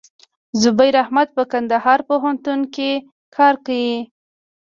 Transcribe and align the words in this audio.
زبير 0.61 0.93
احمد 1.03 1.27
په 1.37 1.43
کندهار 1.51 1.99
پوهنتون 2.09 2.59
کښي 2.75 2.91
کار 3.35 3.55
کيي. 3.65 3.97